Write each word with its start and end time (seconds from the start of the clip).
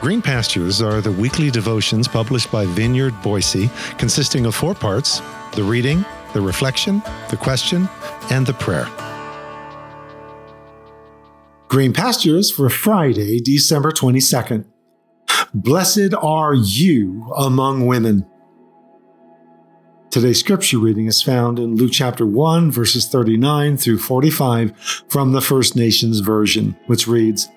Green 0.00 0.22
Pastures 0.22 0.80
are 0.80 1.02
the 1.02 1.12
weekly 1.12 1.50
devotions 1.50 2.08
published 2.08 2.50
by 2.50 2.64
Vineyard 2.64 3.12
Boise, 3.20 3.68
consisting 3.98 4.46
of 4.46 4.54
four 4.54 4.74
parts 4.74 5.20
the 5.52 5.62
reading, 5.62 6.06
the 6.32 6.40
reflection, 6.40 7.02
the 7.28 7.36
question, 7.36 7.86
and 8.30 8.46
the 8.46 8.54
prayer. 8.54 8.88
Green 11.68 11.92
Pastures 11.92 12.50
for 12.50 12.70
Friday, 12.70 13.40
December 13.40 13.90
22nd. 13.90 14.64
Blessed 15.52 16.14
are 16.18 16.54
you 16.54 17.30
among 17.36 17.86
women. 17.86 18.24
Today's 20.10 20.40
scripture 20.40 20.78
reading 20.78 21.08
is 21.08 21.22
found 21.22 21.58
in 21.58 21.76
Luke 21.76 21.92
chapter 21.92 22.24
1, 22.24 22.70
verses 22.70 23.06
39 23.06 23.76
through 23.76 23.98
45 23.98 24.74
from 25.08 25.32
the 25.32 25.42
First 25.42 25.76
Nations 25.76 26.20
Version, 26.20 26.74
which 26.86 27.06
reads 27.06 27.50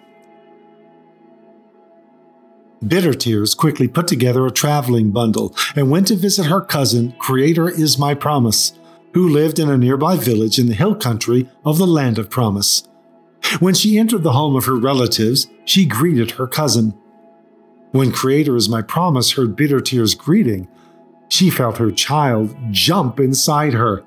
Bitter 2.87 3.13
Tears 3.13 3.55
quickly 3.55 3.87
put 3.87 4.07
together 4.07 4.45
a 4.45 4.51
traveling 4.51 5.11
bundle 5.11 5.55
and 5.75 5.89
went 5.89 6.07
to 6.07 6.15
visit 6.15 6.47
her 6.47 6.59
cousin, 6.59 7.13
Creator 7.17 7.69
is 7.69 7.97
My 7.97 8.13
Promise, 8.13 8.73
who 9.13 9.29
lived 9.29 9.57
in 9.57 9.69
a 9.69 9.77
nearby 9.77 10.17
village 10.17 10.59
in 10.59 10.67
the 10.67 10.73
hill 10.73 10.95
country 10.95 11.49
of 11.63 11.77
the 11.77 11.87
Land 11.87 12.17
of 12.17 12.29
Promise. 12.29 12.83
When 13.59 13.73
she 13.73 13.97
entered 13.97 14.23
the 14.23 14.33
home 14.33 14.55
of 14.55 14.65
her 14.65 14.75
relatives, 14.75 15.47
she 15.65 15.85
greeted 15.85 16.31
her 16.31 16.47
cousin. 16.47 16.93
When 17.91 18.11
Creator 18.11 18.55
is 18.55 18.69
My 18.69 18.81
Promise 18.81 19.33
heard 19.33 19.55
Bitter 19.55 19.79
Tears' 19.79 20.15
greeting, 20.15 20.67
she 21.29 21.49
felt 21.49 21.77
her 21.77 21.91
child 21.91 22.55
jump 22.71 23.19
inside 23.19 23.73
her. 23.73 24.03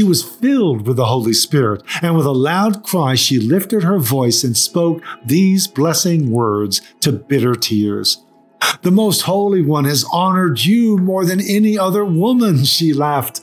She 0.00 0.04
was 0.04 0.24
filled 0.24 0.86
with 0.86 0.96
the 0.96 1.04
Holy 1.04 1.34
Spirit, 1.34 1.82
and 2.00 2.16
with 2.16 2.24
a 2.24 2.32
loud 2.32 2.82
cry, 2.84 3.16
she 3.16 3.38
lifted 3.38 3.82
her 3.82 3.98
voice 3.98 4.42
and 4.42 4.56
spoke 4.56 5.02
these 5.26 5.66
blessing 5.66 6.30
words 6.30 6.80
to 7.00 7.12
bitter 7.12 7.54
tears. 7.54 8.24
The 8.80 8.92
Most 8.92 9.20
Holy 9.20 9.60
One 9.60 9.84
has 9.84 10.06
honored 10.10 10.64
you 10.64 10.96
more 10.96 11.26
than 11.26 11.38
any 11.38 11.78
other 11.78 12.02
woman, 12.02 12.64
she 12.64 12.94
laughed. 12.94 13.42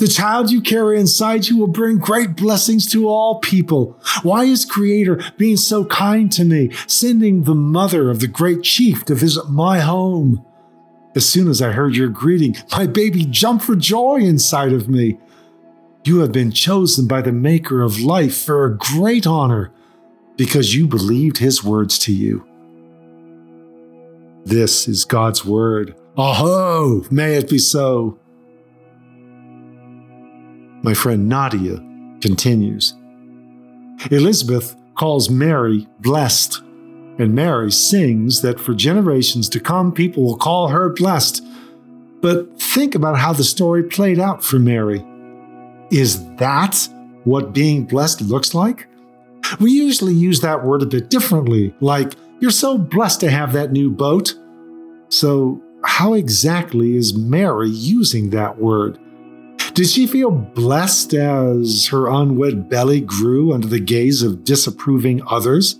The 0.00 0.08
child 0.08 0.50
you 0.50 0.60
carry 0.60 0.98
inside 0.98 1.46
you 1.46 1.56
will 1.56 1.68
bring 1.68 1.98
great 1.98 2.34
blessings 2.34 2.90
to 2.90 3.06
all 3.06 3.38
people. 3.38 3.96
Why 4.24 4.42
is 4.42 4.64
Creator 4.64 5.20
being 5.36 5.56
so 5.56 5.84
kind 5.84 6.32
to 6.32 6.44
me, 6.44 6.72
sending 6.88 7.44
the 7.44 7.54
mother 7.54 8.10
of 8.10 8.18
the 8.18 8.26
great 8.26 8.64
chief 8.64 9.04
to 9.04 9.14
visit 9.14 9.50
my 9.50 9.78
home? 9.78 10.44
As 11.14 11.28
soon 11.28 11.46
as 11.46 11.62
I 11.62 11.70
heard 11.70 11.94
your 11.94 12.08
greeting, 12.08 12.56
my 12.72 12.88
baby 12.88 13.24
jumped 13.24 13.64
for 13.64 13.76
joy 13.76 14.16
inside 14.16 14.72
of 14.72 14.88
me. 14.88 15.20
You 16.04 16.18
have 16.18 16.32
been 16.32 16.50
chosen 16.50 17.06
by 17.06 17.22
the 17.22 17.30
Maker 17.30 17.80
of 17.80 18.00
life 18.00 18.36
for 18.42 18.64
a 18.64 18.76
great 18.76 19.24
honor 19.24 19.72
because 20.36 20.74
you 20.74 20.88
believed 20.88 21.38
his 21.38 21.62
words 21.62 21.96
to 22.00 22.12
you. 22.12 22.44
This 24.44 24.88
is 24.88 25.04
God's 25.04 25.44
word. 25.44 25.94
Aho, 26.16 27.04
may 27.12 27.36
it 27.36 27.48
be 27.48 27.58
so. 27.58 28.18
My 30.82 30.94
friend 30.94 31.28
Nadia 31.28 31.76
continues. 32.20 32.94
Elizabeth 34.10 34.74
calls 34.98 35.30
Mary 35.30 35.86
blessed, 36.00 36.60
and 37.20 37.32
Mary 37.32 37.70
sings 37.70 38.42
that 38.42 38.58
for 38.58 38.74
generations 38.74 39.48
to 39.50 39.60
come, 39.60 39.92
people 39.92 40.24
will 40.24 40.36
call 40.36 40.68
her 40.68 40.88
blessed. 40.88 41.44
But 42.20 42.60
think 42.60 42.96
about 42.96 43.18
how 43.18 43.32
the 43.32 43.44
story 43.44 43.84
played 43.84 44.18
out 44.18 44.42
for 44.42 44.58
Mary. 44.58 45.04
Is 45.92 46.24
that 46.36 46.88
what 47.24 47.52
being 47.52 47.84
blessed 47.84 48.22
looks 48.22 48.54
like? 48.54 48.88
We 49.60 49.72
usually 49.72 50.14
use 50.14 50.40
that 50.40 50.64
word 50.64 50.82
a 50.82 50.86
bit 50.86 51.10
differently, 51.10 51.74
like, 51.80 52.14
you're 52.40 52.50
so 52.50 52.78
blessed 52.78 53.20
to 53.20 53.30
have 53.30 53.52
that 53.52 53.72
new 53.72 53.90
boat. 53.90 54.34
So, 55.10 55.62
how 55.84 56.14
exactly 56.14 56.96
is 56.96 57.14
Mary 57.14 57.68
using 57.68 58.30
that 58.30 58.58
word? 58.58 58.98
Did 59.74 59.86
she 59.86 60.06
feel 60.06 60.30
blessed 60.30 61.12
as 61.12 61.86
her 61.88 62.08
unwed 62.08 62.70
belly 62.70 63.02
grew 63.02 63.52
under 63.52 63.66
the 63.66 63.78
gaze 63.78 64.22
of 64.22 64.44
disapproving 64.44 65.20
others? 65.28 65.78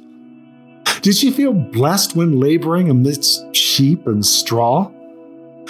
Did 1.01 1.17
she 1.17 1.31
feel 1.31 1.55
blessed 1.55 2.17
when 2.17 2.39
laboring 2.39 2.91
amidst 2.91 3.57
sheep 3.57 4.07
and 4.07 4.25
straw? 4.25 4.91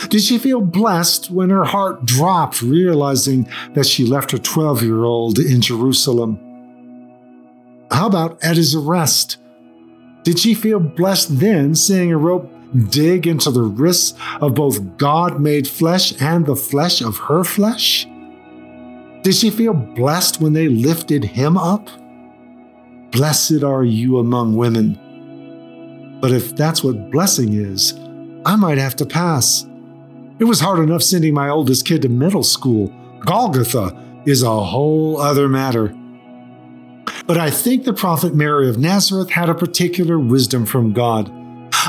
Did 0.09 0.23
she 0.23 0.39
feel 0.39 0.61
blessed 0.61 1.31
when 1.31 1.51
her 1.51 1.65
heart 1.65 2.05
dropped, 2.05 2.63
realizing 2.63 3.49
that 3.75 3.87
she 3.87 4.05
left 4.05 4.31
her 4.33 4.39
12 4.39 4.83
year 4.83 5.05
old 5.05 5.39
in 5.39 5.61
Jerusalem? 5.61 6.39
How 7.91 8.07
about 8.07 8.43
at 8.43 8.57
his 8.57 8.75
arrest? 8.75 9.39
Did 10.25 10.39
she 10.39 10.55
feel 10.55 10.81
blessed 10.81 11.41
then, 11.41 11.75
seeing 11.75 12.13
a 12.13 12.17
rope 12.17 12.51
dig 12.89 13.27
into 13.27 13.51
the 13.51 13.63
wrists 13.63 14.19
of 14.41 14.55
both 14.55 14.97
God 14.97 15.41
made 15.41 15.69
flesh 15.69 16.21
and 16.21 16.47
the 16.47 16.57
flesh 16.57 17.03
of 17.03 17.19
her 17.19 17.45
flesh? 17.45 18.07
Did 19.23 19.35
she 19.35 19.51
feel 19.51 19.75
blessed 19.75 20.41
when 20.41 20.53
they 20.53 20.69
lifted 20.69 21.25
him 21.25 21.57
up? 21.57 21.89
Blessed 23.13 23.63
are 23.63 23.85
you 23.85 24.19
among 24.19 24.57
women. 24.57 26.19
But 26.21 26.33
if 26.33 26.57
that's 26.57 26.83
what 26.83 27.11
blessing 27.11 27.53
is, 27.53 27.95
I 28.47 28.57
might 28.57 28.79
have 28.79 28.97
to 28.97 29.07
pass. 29.07 29.67
It 30.43 30.47
was 30.47 30.59
hard 30.59 30.81
enough 30.81 31.05
sending 31.05 31.35
my 31.35 31.49
oldest 31.49 31.87
kid 31.87 32.03
to 32.03 32.09
middle 32.09 32.43
school. 32.43 32.93
Golgotha 33.21 33.97
is 34.27 34.43
a 34.43 34.51
whole 34.61 35.21
other 35.21 35.49
matter. 35.49 35.95
But 37.29 37.39
I 37.39 37.49
think 37.49 37.85
the 37.85 37.93
prophet 37.93 38.35
Mary 38.35 38.69
of 38.69 38.77
Nazareth 38.77 39.31
had 39.31 39.49
a 39.49 39.55
particular 39.55 40.19
wisdom 40.19 40.67
from 40.67 40.93
God. 40.95 41.31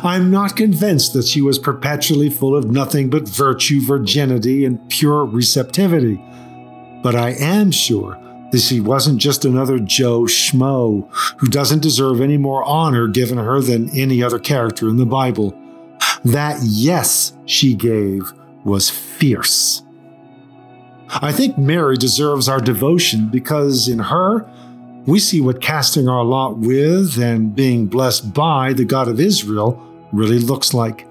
I'm 0.04 0.30
not 0.30 0.56
convinced 0.56 1.14
that 1.14 1.26
she 1.26 1.42
was 1.42 1.58
perpetually 1.58 2.30
full 2.30 2.56
of 2.56 2.70
nothing 2.70 3.10
but 3.10 3.28
virtue, 3.28 3.84
virginity, 3.84 4.66
and 4.66 4.88
pure 4.88 5.26
receptivity. 5.26 6.24
But 7.02 7.16
I 7.16 7.32
am 7.32 7.72
sure 7.72 8.20
that 8.52 8.62
she 8.62 8.80
wasn't 8.80 9.18
just 9.18 9.46
another 9.46 9.80
Joe 9.80 10.26
Schmo 10.26 11.12
who 11.40 11.48
doesn't 11.48 11.82
deserve 11.82 12.22
any 12.22 12.38
more 12.38 12.64
honor 12.66 13.08
given 13.08 13.40
her 13.40 13.62
than 13.62 13.90
any 13.98 14.22
other 14.22 14.38
character 14.38 14.90
in 14.90 14.98
the 14.98 15.08
Bible. 15.08 15.60
That 16.24 16.60
yes 16.62 17.34
she 17.46 17.74
gave 17.74 18.32
was 18.64 18.90
fierce. 18.90 19.84
I 21.10 21.32
think 21.32 21.58
Mary 21.58 21.98
deserves 21.98 22.50
our 22.50 22.60
devotion 22.60 23.30
because 23.30 23.88
in 23.88 24.00
her, 24.00 24.50
we 25.06 25.20
see 25.20 25.42
what 25.42 25.62
casting 25.62 26.08
our 26.08 26.24
lot 26.24 26.58
with 26.58 27.22
and 27.22 27.56
being 27.56 27.88
blessed 27.88 28.34
by 28.34 28.74
the 28.74 28.86
God 28.86 29.08
of 29.08 29.20
Israel 29.20 29.82
really 30.12 30.40
looks 30.40 30.74
like. 30.74 31.08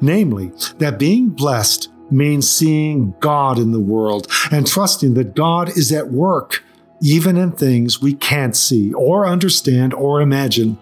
Namely, 0.00 0.52
that 0.78 0.98
being 0.98 1.30
blessed 1.30 1.88
means 2.10 2.48
seeing 2.48 3.14
God 3.20 3.58
in 3.58 3.72
the 3.72 3.80
world 3.80 4.30
and 4.50 4.66
trusting 4.66 5.14
that 5.14 5.34
God 5.34 5.70
is 5.70 5.90
at 5.92 6.12
work, 6.12 6.62
even 7.00 7.36
in 7.36 7.52
things 7.52 8.02
we 8.02 8.14
can't 8.14 8.54
see 8.54 8.92
or 8.92 9.26
understand 9.26 9.94
or 9.94 10.20
imagine. 10.20 10.78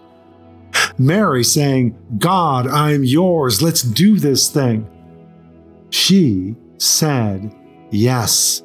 Mary 0.98 1.44
saying, 1.44 1.96
God, 2.18 2.66
I'm 2.66 3.04
yours, 3.04 3.62
let's 3.62 3.82
do 3.82 4.18
this 4.18 4.48
thing. 4.48 4.88
She 6.10 6.56
said 6.78 7.54
yes. 7.92 8.64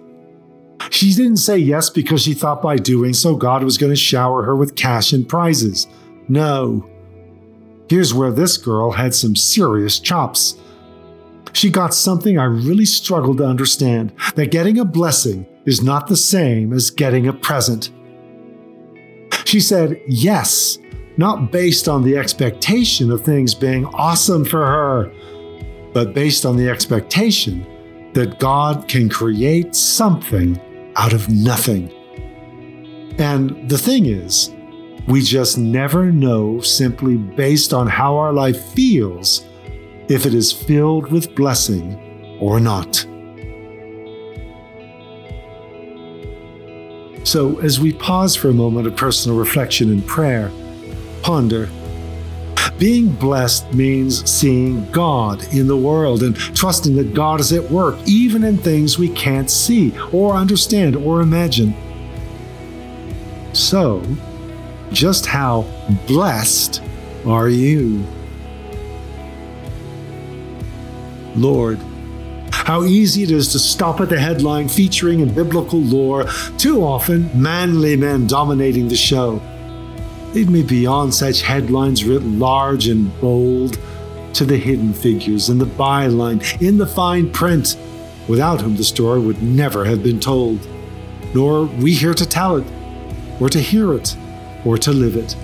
She 0.90 1.14
didn't 1.14 1.38
say 1.38 1.60
yes 1.60 1.92
because 1.92 2.24
she 2.24 2.34
thought 2.34 2.60
by 2.60 2.76
doing 2.76 3.14
so 3.14 3.36
God 3.36 3.64
was 3.64 3.78
going 3.78 3.92
to 3.92 3.96
shower 3.96 4.42
her 4.42 4.56
with 4.56 4.76
cash 4.76 5.14
and 5.14 5.30
prizes. 5.30 5.86
No. 6.28 6.90
Here's 7.88 8.16
where 8.16 8.32
this 8.32 8.58
girl 8.58 8.90
had 8.90 9.14
some 9.14 9.36
serious 9.36 10.00
chops. 10.00 10.56
She 11.54 11.70
got 11.70 11.94
something 11.94 12.40
I 12.40 12.46
really 12.46 12.84
struggled 12.84 13.38
to 13.38 13.46
understand 13.46 14.12
that 14.34 14.50
getting 14.50 14.80
a 14.80 14.84
blessing 14.84 15.46
is 15.66 15.84
not 15.84 16.08
the 16.08 16.18
same 16.18 16.74
as 16.74 16.90
getting 16.90 17.28
a 17.28 17.34
present. 17.34 17.92
She 19.46 19.60
said 19.60 20.02
yes, 20.08 20.80
not 21.18 21.52
based 21.52 21.88
on 21.88 22.02
the 22.02 22.18
expectation 22.18 23.12
of 23.12 23.24
things 23.24 23.54
being 23.54 23.86
awesome 23.86 24.46
for 24.46 24.66
her, 24.66 25.14
but 25.96 26.14
based 26.14 26.46
on 26.46 26.58
the 26.58 26.70
expectation 26.70 27.66
that 28.14 28.38
God 28.38 28.90
can 28.90 29.08
create 29.08 29.74
something 29.74 30.60
out 30.98 31.14
of 31.14 31.30
nothing. 31.30 31.90
And 33.18 33.70
the 33.70 33.78
thing 33.78 34.06
is, 34.06 34.54
we 35.08 35.22
just 35.22 35.58
never 35.58 36.12
know 36.12 36.60
simply 36.60 37.16
based 37.16 37.74
on 37.74 37.88
how 37.88 38.18
our 38.18 38.34
life 38.34 38.62
feels 38.74 39.46
if 40.10 40.26
it 40.26 40.34
is 40.34 40.52
filled 40.52 41.14
with 41.14 41.34
blessing 41.34 41.96
or 42.42 42.60
not. 42.60 42.98
So, 47.24 47.58
as 47.62 47.80
we 47.80 47.94
pause 47.94 48.36
for 48.36 48.50
a 48.50 48.54
moment 48.54 48.86
of 48.86 48.98
personal 48.98 49.38
reflection 49.38 49.90
and 49.94 50.06
prayer, 50.06 50.52
ponder 51.22 51.70
being 52.78 53.10
blessed 53.10 53.74
means 53.74 54.30
seeing 54.30 54.90
God 54.92 55.44
in 55.54 55.68
the 55.68 55.78
world 55.78 56.24
and 56.24 56.36
trusting 56.36 56.96
that 56.96 57.14
God 57.14 57.40
is 57.40 57.54
at 57.54 57.72
work, 57.72 57.98
even 58.06 58.44
in 58.44 58.58
things 58.58 59.00
we 59.00 59.10
can't 59.10 59.50
see 59.50 59.98
or 60.12 60.34
understand 60.34 60.96
or 60.96 61.22
imagine. 61.22 61.74
So, 63.54 64.04
just 64.92 65.26
how 65.26 65.66
blessed 66.08 66.82
are 67.26 67.50
you? 67.50 68.06
Lord. 71.36 71.80
How 72.52 72.84
easy 72.84 73.24
it 73.24 73.32
is 73.32 73.52
to 73.52 73.60
stop 73.60 74.02
at 74.02 74.10
the 74.10 74.20
headline 74.20 74.68
featuring 74.68 75.20
in 75.20 75.34
biblical 75.34 75.80
lore, 75.80 76.26
too 76.58 76.84
often 76.84 77.30
manly 77.40 77.96
men 77.96 78.26
dominating 78.26 78.88
the 78.88 78.96
show. 78.96 79.42
Lead 80.36 80.50
me 80.50 80.64
beyond 80.64 81.14
such 81.14 81.44
headlines 81.44 82.04
writ 82.04 82.22
large 82.22 82.88
and 82.88 83.10
bold 83.22 83.80
to 84.34 84.44
the 84.44 84.58
hidden 84.58 84.94
figures 84.94 85.50
in 85.50 85.58
the 85.58 85.66
byline, 85.66 86.62
in 86.62 86.78
the 86.78 86.86
fine 86.86 87.32
print, 87.32 87.78
without 88.28 88.60
whom 88.60 88.76
the 88.76 88.84
story 88.84 89.22
would 89.22 89.42
never 89.42 89.86
have 89.86 90.04
been 90.04 90.20
told. 90.20 90.68
Nor 91.34 91.68
we 91.68 91.94
here 91.94 92.14
to 92.14 92.26
tell 92.26 92.58
it, 92.58 92.68
or 93.40 93.48
to 93.48 93.62
hear 93.62 93.94
it, 93.94 94.18
or 94.66 94.78
to 94.78 94.92
live 94.92 95.16
it. 95.16 95.38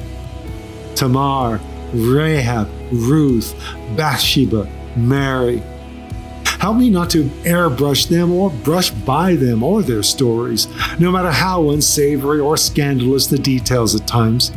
Tamar, 0.94 1.62
Rahab, 1.94 2.70
Ruth, 2.92 3.56
Bathsheba, 3.96 4.68
Mary. 4.98 5.64
Help 6.44 6.76
me 6.76 6.90
not 6.90 7.10
to 7.12 7.24
airbrush 7.46 8.10
them 8.10 8.34
or 8.34 8.50
brush 8.50 8.90
by 8.90 9.36
them 9.36 9.64
or 9.64 9.84
their 9.84 10.04
stories, 10.04 10.68
no 11.00 11.14
matter 11.14 11.32
how 11.32 11.70
unsavory 11.70 12.42
or 12.42 12.58
scandalous 12.58 13.28
the 13.28 13.40
details 13.40 13.96
at 13.96 14.06
times, 14.06 14.52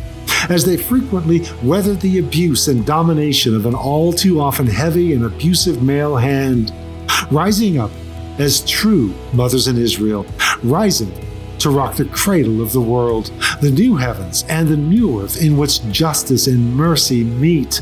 as 0.50 0.64
they 0.64 0.76
frequently 0.76 1.42
weather 1.62 1.94
the 1.94 2.18
abuse 2.18 2.68
and 2.68 2.86
domination 2.86 3.54
of 3.54 3.66
an 3.66 3.74
all 3.74 4.12
too 4.12 4.40
often 4.40 4.66
heavy 4.66 5.12
and 5.12 5.24
abusive 5.24 5.82
male 5.82 6.16
hand, 6.16 6.72
rising 7.30 7.78
up 7.78 7.90
as 8.38 8.64
true 8.68 9.14
mothers 9.32 9.68
in 9.68 9.78
Israel, 9.78 10.26
rising 10.62 11.12
to 11.58 11.70
rock 11.70 11.96
the 11.96 12.04
cradle 12.06 12.60
of 12.60 12.72
the 12.72 12.80
world, 12.80 13.32
the 13.60 13.70
new 13.70 13.96
heavens 13.96 14.44
and 14.48 14.68
the 14.68 14.76
new 14.76 15.22
earth 15.22 15.40
in 15.40 15.56
which 15.56 15.82
justice 15.90 16.46
and 16.46 16.74
mercy 16.74 17.24
meet 17.24 17.80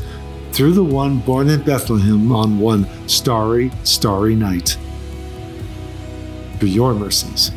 through 0.51 0.73
the 0.73 0.83
one 0.83 1.19
born 1.19 1.49
in 1.49 1.61
Bethlehem 1.63 2.31
on 2.31 2.59
one 2.59 2.87
starry, 3.07 3.71
starry 3.83 4.35
night. 4.35 4.77
For 6.59 6.67
your 6.67 6.93
mercies 6.93 7.51